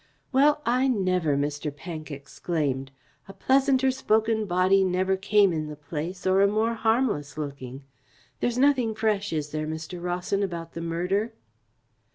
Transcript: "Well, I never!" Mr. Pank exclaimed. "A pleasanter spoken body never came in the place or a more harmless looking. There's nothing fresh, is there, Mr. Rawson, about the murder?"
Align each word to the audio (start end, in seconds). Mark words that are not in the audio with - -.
"Well, 0.31 0.63
I 0.65 0.87
never!" 0.87 1.37
Mr. 1.37 1.69
Pank 1.71 2.09
exclaimed. 2.09 2.89
"A 3.27 3.33
pleasanter 3.33 3.91
spoken 3.91 4.47
body 4.47 4.83
never 4.83 5.15
came 5.15 5.53
in 5.53 5.67
the 5.67 5.75
place 5.75 6.25
or 6.25 6.41
a 6.41 6.47
more 6.47 6.73
harmless 6.73 7.37
looking. 7.37 7.83
There's 8.39 8.57
nothing 8.57 8.95
fresh, 8.95 9.31
is 9.31 9.51
there, 9.51 9.67
Mr. 9.67 10.01
Rawson, 10.03 10.41
about 10.41 10.73
the 10.73 10.81
murder?" 10.81 11.33